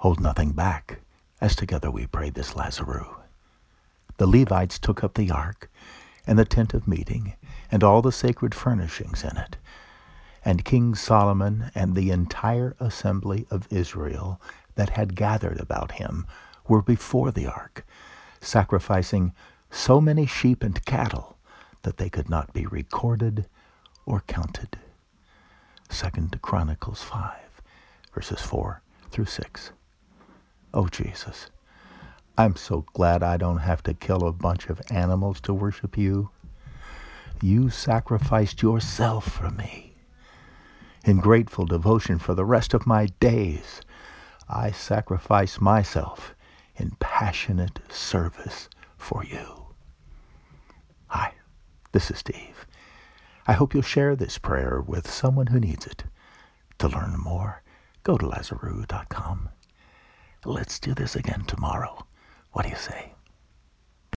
[0.00, 1.00] Hold nothing back,
[1.40, 3.06] as together we pray this Lazarus.
[4.18, 5.70] The Levites took up the ark,
[6.26, 7.34] and the tent of meeting,
[7.70, 9.56] and all the sacred furnishings in it.
[10.44, 14.40] And King Solomon and the entire assembly of Israel
[14.74, 16.26] that had gathered about him
[16.68, 17.86] were before the ark,
[18.40, 19.32] sacrificing
[19.70, 21.38] so many sheep and cattle
[21.82, 23.46] that they could not be recorded
[24.04, 24.78] or counted.
[25.88, 27.62] Second Chronicles 5,
[28.12, 29.72] verses 4 through 6.
[30.76, 31.48] Oh, Jesus,
[32.36, 36.28] I'm so glad I don't have to kill a bunch of animals to worship you.
[37.40, 39.94] You sacrificed yourself for me.
[41.06, 43.80] In grateful devotion for the rest of my days,
[44.50, 46.34] I sacrifice myself
[46.76, 48.68] in passionate service
[48.98, 49.68] for you.
[51.06, 51.32] Hi,
[51.92, 52.66] this is Steve.
[53.46, 56.04] I hope you'll share this prayer with someone who needs it.
[56.80, 57.62] To learn more,
[58.02, 59.48] go to Lazarus.com.
[60.46, 62.06] Let's do this again tomorrow.
[62.52, 63.15] What do you say?